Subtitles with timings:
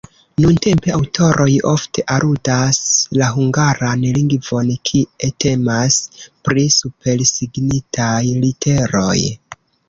[0.43, 2.79] Nuntempe aŭtoroj ofte aludas
[3.21, 5.99] la hungaran lingvon, kie temas
[6.49, 9.17] pri supersignitaj literoj.